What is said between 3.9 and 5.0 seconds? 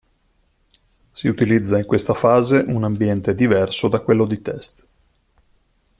quello di test.